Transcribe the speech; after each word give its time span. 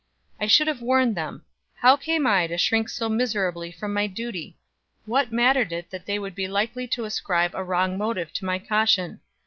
I 0.39 0.47
should 0.47 0.65
have 0.65 0.81
warned 0.81 1.15
them 1.15 1.45
how 1.75 1.95
came 1.95 2.25
I 2.25 2.47
to 2.47 2.57
shrink 2.57 2.89
so 2.89 3.07
miserably 3.07 3.71
from 3.71 3.93
my 3.93 4.07
duty? 4.07 4.57
What 5.05 5.31
mattered 5.31 5.71
it 5.71 5.91
that 5.91 6.07
they 6.07 6.17
would 6.17 6.33
be 6.33 6.47
likely 6.47 6.87
to 6.87 7.05
ascribe 7.05 7.53
a 7.53 7.63
wrong 7.63 7.99
motive 7.99 8.33
to 8.33 8.45
my 8.45 8.57
caution? 8.57 9.21